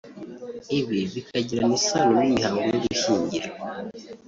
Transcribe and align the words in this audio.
ibi 0.77 0.99
bikagirana 1.13 1.75
isano 1.79 2.13
n'imihango 2.19 2.59
yo 2.71 2.77
gushyingira 2.83 3.47